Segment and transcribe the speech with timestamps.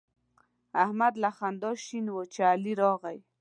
[0.83, 3.17] احمد له خندا شین وو چې علي راغی.